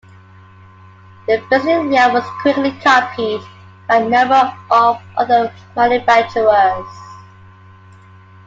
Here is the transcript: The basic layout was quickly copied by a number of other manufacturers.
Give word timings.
The 1.27 1.37
basic 1.51 1.65
layout 1.67 2.13
was 2.13 2.23
quickly 2.41 2.71
copied 2.83 3.39
by 3.87 3.97
a 3.97 4.09
number 4.09 4.51
of 4.71 4.99
other 5.15 5.53
manufacturers. 5.75 6.87